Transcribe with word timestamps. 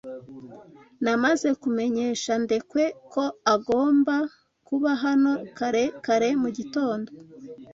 Namaze 1.03 1.49
kumenyesha 1.61 2.31
Ndekwe 2.43 2.83
ko 3.11 3.23
agomba 3.53 4.15
kuba 4.67 4.91
hano 5.03 5.31
kare 5.57 5.83
kare 6.05 6.29
mugitondo. 6.41 7.09